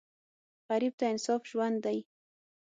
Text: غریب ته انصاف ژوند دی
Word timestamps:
غریب 0.69 0.93
ته 0.99 1.05
انصاف 1.13 1.41
ژوند 1.51 1.77
دی 1.85 1.99